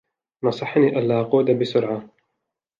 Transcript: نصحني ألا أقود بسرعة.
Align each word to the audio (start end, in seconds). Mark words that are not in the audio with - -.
نصحني 0.43 0.99
ألا 0.99 1.21
أقود 1.21 1.45
بسرعة. 1.59 2.09